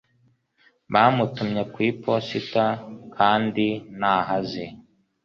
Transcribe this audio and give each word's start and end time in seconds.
bamutumye 0.93 1.61
ku 1.73 1.77
iposita 1.89 2.65
kandi 3.15 3.67
ntaho 3.97 4.27
azi 4.37 4.65